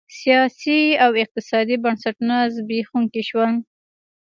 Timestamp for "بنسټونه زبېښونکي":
1.83-3.21